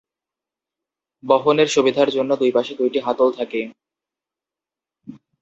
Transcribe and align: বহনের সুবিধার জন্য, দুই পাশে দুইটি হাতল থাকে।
বহনের 1.23 1.67
সুবিধার 1.67 2.09
জন্য, 2.11 2.31
দুই 2.35 2.51
পাশে 2.51 2.73
দুইটি 2.75 2.99
হাতল 2.99 3.29
থাকে। 3.31 3.61